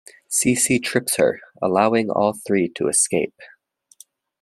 Cici 0.27 0.81
trips 0.83 1.17
her, 1.17 1.39
allowing 1.61 2.09
all 2.09 2.33
three 2.33 2.67
to 2.69 2.87
escape. 2.87 3.35